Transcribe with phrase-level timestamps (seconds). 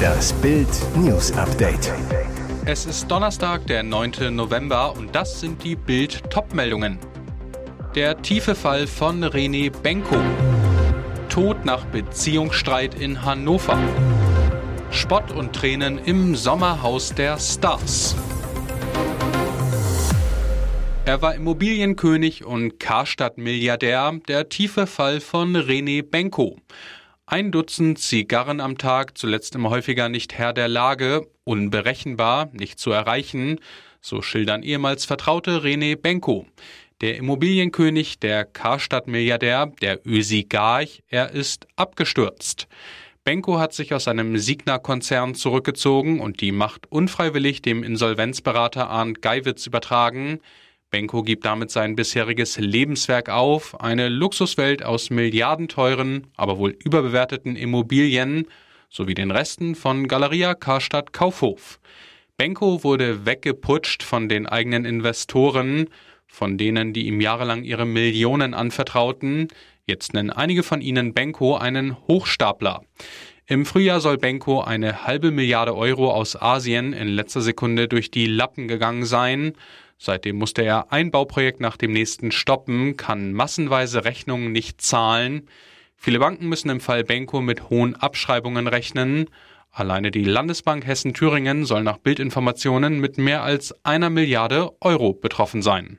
[0.00, 1.92] Das Bild News Update.
[2.64, 4.34] Es ist Donnerstag, der 9.
[4.34, 6.98] November und das sind die Bild Topmeldungen.
[7.94, 10.16] Der tiefe Fall von René Benko.
[11.28, 13.78] Tod nach Beziehungsstreit in Hannover.
[14.90, 18.16] Spott und Tränen im Sommerhaus der Stars.
[21.04, 26.58] Er war Immobilienkönig und Karstadt-Milliardär, der tiefe Fall von René Benko.
[27.32, 32.90] Ein Dutzend Zigarren am Tag, zuletzt immer häufiger nicht Herr der Lage, unberechenbar, nicht zu
[32.90, 33.60] erreichen,
[34.00, 36.48] so schildern ehemals Vertraute René Benko.
[37.00, 42.66] Der Immobilienkönig, der Karstadt-Milliardär, der Ösigarch, er ist abgestürzt.
[43.22, 49.68] Benko hat sich aus seinem Signa-Konzern zurückgezogen und die Macht unfreiwillig dem Insolvenzberater Arndt Geiwitz
[49.68, 50.40] übertragen.
[50.90, 58.46] Benko gibt damit sein bisheriges Lebenswerk auf, eine Luxuswelt aus milliardenteuren, aber wohl überbewerteten Immobilien
[58.88, 61.78] sowie den Resten von Galeria Karstadt Kaufhof.
[62.36, 65.86] Benko wurde weggeputscht von den eigenen Investoren,
[66.26, 69.46] von denen, die ihm jahrelang ihre Millionen anvertrauten.
[69.86, 72.82] Jetzt nennen einige von ihnen Benko einen Hochstapler.
[73.46, 78.26] Im Frühjahr soll Benko eine halbe Milliarde Euro aus Asien in letzter Sekunde durch die
[78.26, 79.52] Lappen gegangen sein.
[80.02, 85.46] Seitdem musste er ein Bauprojekt nach dem nächsten stoppen, kann massenweise Rechnungen nicht zahlen.
[85.94, 89.26] Viele Banken müssen im Fall Benko mit hohen Abschreibungen rechnen.
[89.70, 95.98] Alleine die Landesbank Hessen-Thüringen soll nach Bildinformationen mit mehr als einer Milliarde Euro betroffen sein.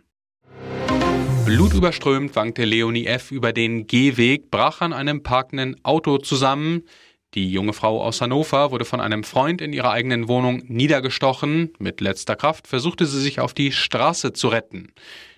[1.45, 3.29] Blutüberströmt wankte Leonie F.
[3.29, 6.85] über den Gehweg, brach an einem parkenden Auto zusammen.
[7.33, 11.73] Die junge Frau aus Hannover wurde von einem Freund in ihrer eigenen Wohnung niedergestochen.
[11.79, 14.91] Mit letzter Kraft versuchte sie sich auf die Straße zu retten.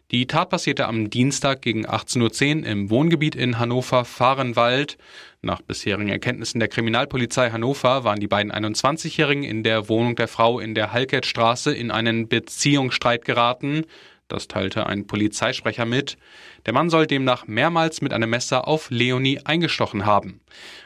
[0.09, 4.97] Die Tat passierte am Dienstag gegen 18.10 Uhr im Wohngebiet in Hannover-Fahrenwald.
[5.41, 10.59] Nach bisherigen Erkenntnissen der Kriminalpolizei Hannover waren die beiden 21-Jährigen in der Wohnung der Frau
[10.59, 13.85] in der Halkettstraße in einen Beziehungsstreit geraten.
[14.33, 16.17] Das teilte ein Polizeisprecher mit.
[16.65, 20.41] Der Mann soll demnach mehrmals mit einem Messer auf Leonie eingestochen haben.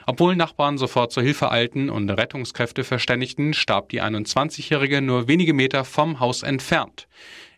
[0.06, 5.86] Obwohl Nachbarn sofort zur Hilfe eilten und Rettungskräfte verständigten, starb die 21-Jährige nur wenige Meter
[5.86, 7.08] vom Haus entfernt.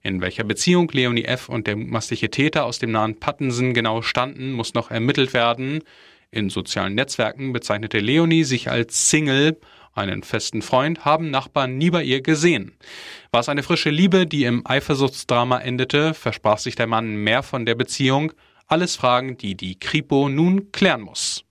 [0.04, 1.50] In welcher Beziehung Leonie F.
[1.50, 5.82] und der mutmaßliche Täter aus dem nahen Pattensen genau standen, muss noch ermittelt werden.
[6.30, 9.58] In sozialen Netzwerken bezeichnete Leonie sich als Single.
[10.00, 12.72] Einen festen Freund haben Nachbarn nie bei ihr gesehen.
[13.34, 17.66] War es eine frische Liebe, die im Eifersuchtsdrama endete, versprach sich der Mann mehr von
[17.66, 18.32] der Beziehung.
[18.66, 21.44] Alles Fragen, die die Kripo nun klären muss.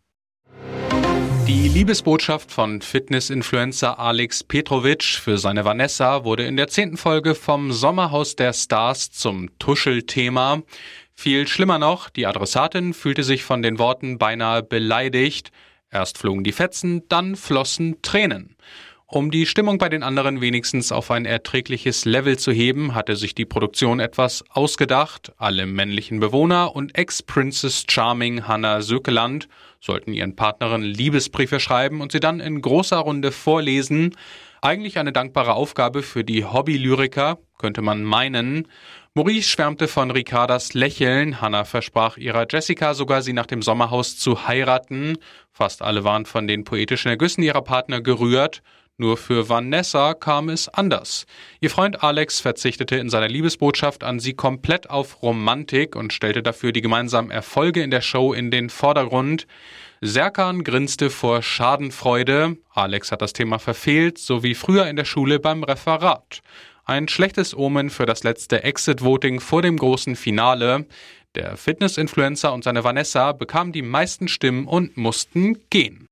[1.47, 7.71] Die Liebesbotschaft von Fitness-Influencer Alex Petrovic für seine Vanessa wurde in der zehnten Folge vom
[7.71, 10.63] Sommerhaus der Stars zum Tuschelthema.
[11.13, 15.51] Viel schlimmer noch, die Adressatin fühlte sich von den Worten beinahe beleidigt.
[15.91, 18.57] Erst flogen die Fetzen, dann flossen Tränen.
[19.11, 23.35] Um die Stimmung bei den anderen wenigstens auf ein erträgliches Level zu heben, hatte sich
[23.35, 25.33] die Produktion etwas ausgedacht.
[25.39, 29.49] Alle männlichen Bewohner und Ex-Princess Charming Hannah Sökeland
[29.81, 34.15] sollten ihren Partnerinnen Liebesbriefe schreiben und sie dann in großer Runde vorlesen.
[34.61, 38.69] Eigentlich eine dankbare Aufgabe für die Hobby-Lyriker, könnte man meinen.
[39.15, 44.47] Maurice schwärmte von Ricardas Lächeln, Hannah versprach ihrer Jessica sogar, sie nach dem Sommerhaus zu
[44.47, 45.19] heiraten.
[45.51, 48.63] Fast alle waren von den poetischen Ergüssen ihrer Partner gerührt.
[49.01, 51.25] Nur für Vanessa kam es anders.
[51.61, 56.73] Ihr Freund Alex verzichtete in seiner Liebesbotschaft an sie komplett auf Romantik und stellte dafür
[56.73, 59.47] die gemeinsamen Erfolge in der Show in den Vordergrund.
[60.01, 62.57] Serkan grinste vor Schadenfreude.
[62.73, 66.41] Alex hat das Thema verfehlt, so wie früher in der Schule beim Referat.
[66.89, 70.87] Ein schlechtes Omen für das letzte Exit-Voting vor dem großen Finale.
[71.35, 76.07] Der Fitness-Influencer und seine Vanessa bekamen die meisten Stimmen und mussten gehen.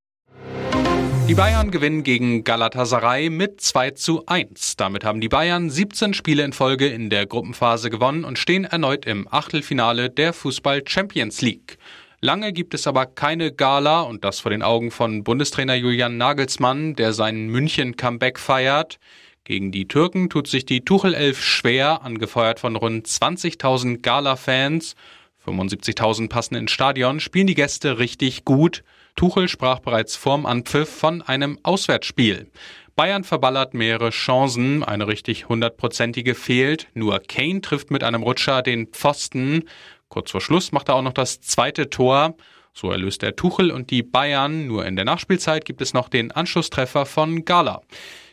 [1.27, 4.75] Die Bayern gewinnen gegen Galatasaray mit 2 zu 1.
[4.75, 9.07] Damit haben die Bayern 17 Spiele in Folge in der Gruppenphase gewonnen und stehen erneut
[9.07, 11.79] im Achtelfinale der Fußball Champions League.
[12.21, 16.93] Lange gibt es aber keine Gala und das vor den Augen von Bundestrainer Julian Nagelsmann,
[16.93, 18.99] der seinen München-Comeback feiert.
[19.47, 24.97] Gegen die Türken tut sich die Tuchel-Elf schwer, angefeuert von rund 20.000 Gala-Fans.
[25.45, 28.83] 75.000 passen ins Stadion, spielen die Gäste richtig gut.
[29.15, 32.51] Tuchel sprach bereits vorm Anpfiff von einem Auswärtsspiel.
[32.97, 36.89] Bayern verballert mehrere Chancen, eine richtig hundertprozentige fehlt.
[36.93, 39.63] Nur Kane trifft mit einem Rutscher den Pfosten.
[40.09, 42.35] Kurz vor Schluss macht er auch noch das zweite Tor.
[42.73, 44.67] So erlöst der Tuchel und die Bayern.
[44.67, 47.81] Nur in der Nachspielzeit gibt es noch den Anschlusstreffer von Gala.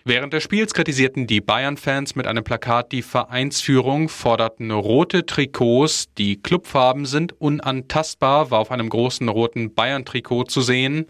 [0.06, 6.12] Während des Spiels kritisierten die Bayern-Fans mit einem Plakat die Vereinsführung, forderten rote Trikots.
[6.18, 11.06] Die Clubfarben sind unantastbar, war auf einem großen roten Bayern-Trikot zu sehen.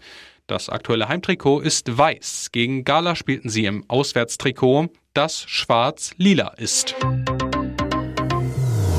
[0.47, 2.51] Das aktuelle Heimtrikot ist weiß.
[2.53, 6.95] Gegen Gala spielten sie im Auswärtstrikot, das schwarz-lila ist.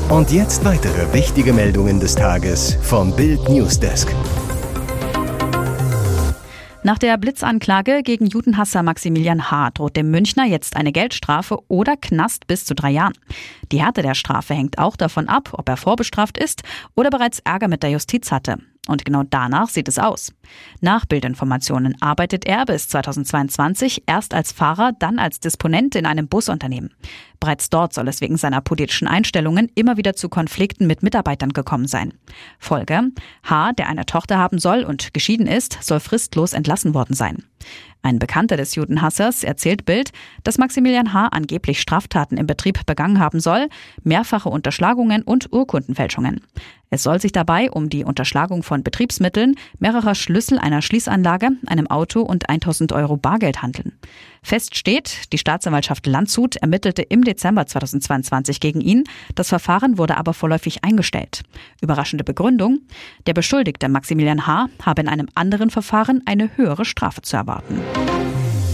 [0.09, 4.13] Und jetzt weitere wichtige Meldungen des Tages vom Bild Newsdesk.
[6.87, 9.71] Nach der Blitzanklage gegen Judenhasser Maximilian H.
[9.71, 13.11] droht dem Münchner jetzt eine Geldstrafe oder Knast bis zu drei Jahren.
[13.73, 16.63] Die Härte der Strafe hängt auch davon ab, ob er vorbestraft ist
[16.95, 18.59] oder bereits Ärger mit der Justiz hatte.
[18.87, 20.31] Und genau danach sieht es aus.
[20.81, 26.93] Nach Bildinformationen arbeitet er bis 2022 erst als Fahrer, dann als Disponent in einem Busunternehmen.
[27.39, 31.87] Bereits dort soll es wegen seiner politischen Einstellungen immer wieder zu Konflikten mit Mitarbeitern gekommen
[31.87, 32.13] sein.
[32.59, 33.11] Folge:
[33.43, 37.43] H., der eine Tochter haben soll und geschieden ist, soll fristlos entlassen worden sein.
[38.01, 40.11] Ein Bekannter des Judenhassers erzählt Bild,
[40.43, 41.27] dass Maximilian H.
[41.27, 43.67] angeblich Straftaten im Betrieb begangen haben soll,
[44.03, 46.41] mehrfache Unterschlagungen und Urkundenfälschungen.
[46.89, 52.21] Es soll sich dabei um die Unterschlagung von Betriebsmitteln, mehrerer Schlüssel einer Schließanlage, einem Auto
[52.21, 53.93] und 1000 Euro Bargeld handeln.
[54.43, 59.03] Fest steht, die Staatsanwaltschaft Landshut ermittelte im Dezember 2022 gegen ihn.
[59.33, 61.41] Das Verfahren wurde aber vorläufig eingestellt.
[61.81, 62.81] Überraschende Begründung?
[63.25, 64.67] Der Beschuldigte Maximilian H.
[64.85, 67.81] habe in einem anderen Verfahren eine höhere Strafe zu erwarten.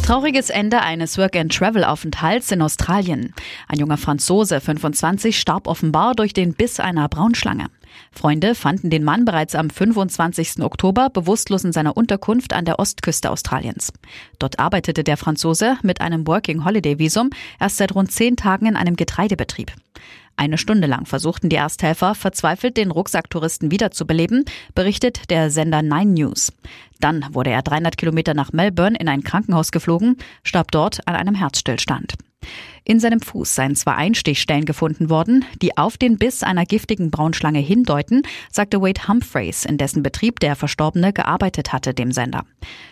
[0.04, 3.34] Trauriges Ende eines Work-and-Travel-Aufenthalts in Australien.
[3.70, 7.68] Ein junger Franzose, 25, starb offenbar durch den Biss einer Braunschlange.
[8.12, 10.62] Freunde fanden den Mann bereits am 25.
[10.62, 13.94] Oktober bewusstlos in seiner Unterkunft an der Ostküste Australiens.
[14.40, 18.76] Dort arbeitete der Franzose mit einem Working Holiday Visum erst seit rund zehn Tagen in
[18.76, 19.72] einem Getreidebetrieb.
[20.36, 26.52] Eine Stunde lang versuchten die Ersthelfer verzweifelt den Rucksacktouristen wiederzubeleben, berichtet der Sender Nine News.
[27.04, 31.36] Dann wurde er 300 Kilometer nach Melbourne in ein Krankenhaus geflogen, starb dort an einem
[31.36, 32.14] Herzstillstand.
[32.84, 37.60] In seinem Fuß seien zwei Einstichstellen gefunden worden, die auf den Biss einer giftigen Braunschlange
[37.60, 42.46] hindeuten, sagte Wade Humphreys, in dessen Betrieb der Verstorbene gearbeitet hatte, dem Sender.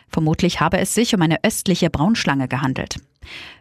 [0.08, 2.98] Vermutlich habe es sich um eine östliche Braunschlange gehandelt.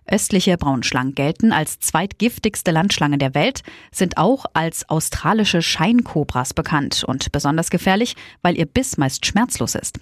[0.06, 7.30] Östliche Braunschlangen gelten als zweitgiftigste Landschlange der Welt, sind auch als australische Scheinkobras bekannt und
[7.30, 10.00] besonders gefährlich, weil ihr Biss meist schmerzlos ist.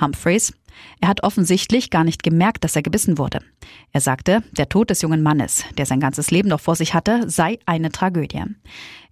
[0.00, 0.52] Humphreys
[1.00, 3.40] er hat offensichtlich gar nicht gemerkt, dass er gebissen wurde.
[3.92, 7.28] Er sagte, der Tod des jungen Mannes, der sein ganzes Leben noch vor sich hatte,
[7.28, 8.42] sei eine Tragödie.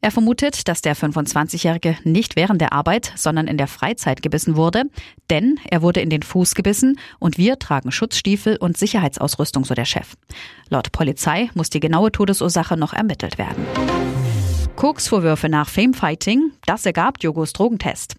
[0.01, 4.85] Er vermutet, dass der 25-Jährige nicht während der Arbeit, sondern in der Freizeit gebissen wurde,
[5.31, 9.87] denn er wurde in den Fuß gebissen und wir tragen Schutzstiefel und Sicherheitsausrüstung, so der
[9.87, 10.15] Chef.
[10.69, 13.65] Laut Polizei muss die genaue Todesursache noch ermittelt werden.
[14.77, 18.17] Koksvorwürfe nach Famefighting, das ergab Jogos Drogentest.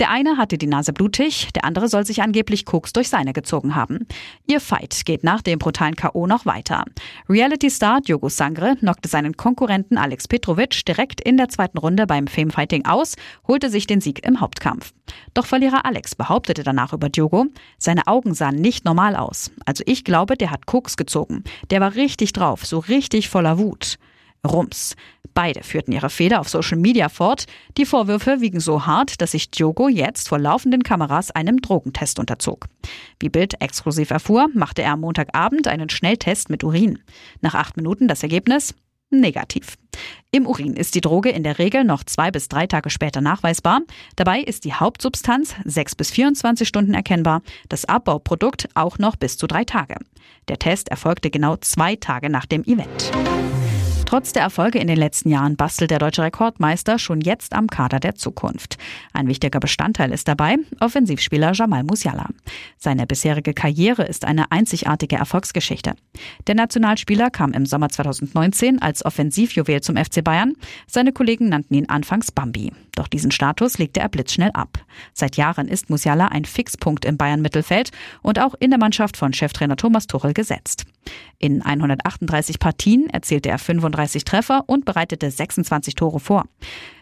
[0.00, 3.76] Der eine hatte die Nase blutig, der andere soll sich angeblich Koks durch seine gezogen
[3.76, 4.06] haben.
[4.46, 6.26] Ihr Fight geht nach dem brutalen K.O.
[6.26, 6.84] noch weiter.
[7.28, 12.86] Reality-Star Diogo Sangre knockte seinen Konkurrenten Alex Petrovic direkt in der zweiten Runde beim Famefighting
[12.86, 13.14] aus,
[13.46, 14.92] holte sich den Sieg im Hauptkampf.
[15.32, 17.46] Doch Verlierer Alex behauptete danach über Diogo,
[17.78, 19.52] seine Augen sahen nicht normal aus.
[19.64, 21.44] Also ich glaube, der hat Koks gezogen.
[21.70, 23.98] Der war richtig drauf, so richtig voller Wut.
[24.44, 24.96] Rums.
[25.34, 27.46] Beide führten ihre Fehler auf Social Media fort.
[27.76, 32.66] Die Vorwürfe wiegen so hart, dass sich Diogo jetzt vor laufenden Kameras einem Drogentest unterzog.
[33.18, 37.00] Wie Bild exklusiv erfuhr, machte er am Montagabend einen Schnelltest mit Urin.
[37.40, 38.74] Nach acht Minuten das Ergebnis
[39.10, 39.76] negativ.
[40.30, 43.82] Im Urin ist die Droge in der Regel noch zwei bis drei Tage später nachweisbar.
[44.16, 49.46] Dabei ist die Hauptsubstanz sechs bis 24 Stunden erkennbar, das Abbauprodukt auch noch bis zu
[49.46, 49.96] drei Tage.
[50.48, 53.12] Der Test erfolgte genau zwei Tage nach dem Event.
[54.14, 57.98] Trotz der Erfolge in den letzten Jahren bastelt der deutsche Rekordmeister schon jetzt am Kader
[57.98, 58.78] der Zukunft.
[59.12, 62.28] Ein wichtiger Bestandteil ist dabei Offensivspieler Jamal Musiala.
[62.78, 65.94] Seine bisherige Karriere ist eine einzigartige Erfolgsgeschichte.
[66.46, 70.52] Der Nationalspieler kam im Sommer 2019 als Offensivjuwel zum FC Bayern.
[70.86, 72.72] Seine Kollegen nannten ihn anfangs Bambi.
[72.94, 74.78] Doch diesen Status legte er blitzschnell ab.
[75.12, 77.90] Seit Jahren ist Musiala ein Fixpunkt im Bayern-Mittelfeld
[78.22, 80.84] und auch in der Mannschaft von Cheftrainer Thomas Tuchel gesetzt.
[81.38, 86.44] In 138 Partien erzielte er 35 Treffer und bereitete 26 Tore vor.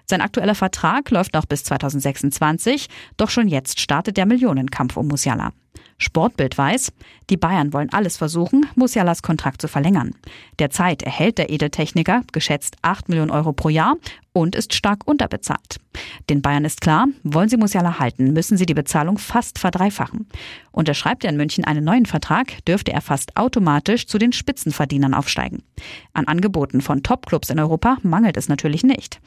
[0.06, 5.52] Sein aktueller Vertrag läuft noch bis 2026, doch schon jetzt startet der Millionenkampf um Musiala.
[5.98, 6.92] Sportbild weiß,
[7.30, 10.14] die Bayern wollen alles versuchen, Musialas Kontrakt zu verlängern.
[10.58, 13.96] Derzeit erhält der Edeltechniker geschätzt 8 Millionen Euro pro Jahr
[14.32, 15.78] und ist stark unterbezahlt.
[16.30, 20.26] Den Bayern ist klar, wollen sie Musiala halten, müssen sie die Bezahlung fast verdreifachen.
[20.70, 25.62] Unterschreibt er in München einen neuen Vertrag, dürfte er fast automatisch zu den Spitzenverdienern aufsteigen.
[26.14, 29.20] An Angeboten von Topclubs in Europa mangelt es natürlich nicht.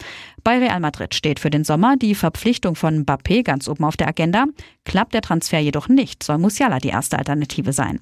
[0.44, 4.08] Bei Real Madrid steht für den Sommer die Verpflichtung von Mbappé ganz oben auf der
[4.08, 4.46] Agenda.
[4.86, 8.00] Klappt der Transfer jedoch nicht, soll Musiala die erste Alternative sein.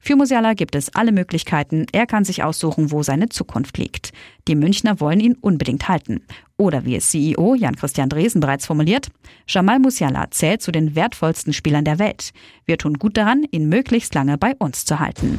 [0.00, 1.86] Für Musiala gibt es alle Möglichkeiten.
[1.92, 4.12] Er kann sich aussuchen, wo seine Zukunft liegt.
[4.46, 6.22] Die Münchner wollen ihn unbedingt halten.
[6.56, 9.08] Oder wie es CEO Jan-Christian Dresen bereits formuliert,
[9.46, 12.32] Jamal Musiala zählt zu den wertvollsten Spielern der Welt.
[12.64, 15.38] Wir tun gut daran, ihn möglichst lange bei uns zu halten.